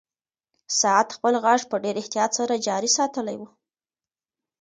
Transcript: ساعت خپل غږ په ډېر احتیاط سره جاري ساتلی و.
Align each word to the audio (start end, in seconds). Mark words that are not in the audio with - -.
ساعت 0.79 1.07
خپل 1.17 1.33
غږ 1.45 1.61
په 1.71 1.75
ډېر 1.83 1.95
احتیاط 2.01 2.31
سره 2.39 2.53
جاري 2.67 2.89
ساتلی 2.97 3.35
و. 3.39 3.43